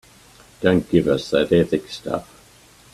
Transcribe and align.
Don't 0.61 0.89
give 0.89 1.05
us 1.09 1.29
that 1.29 1.51
ethics 1.51 1.97
stuff. 1.97 2.27